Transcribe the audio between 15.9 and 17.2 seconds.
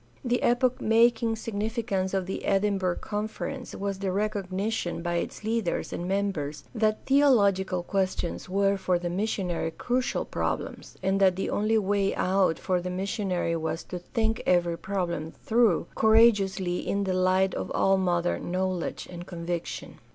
cour ageously in the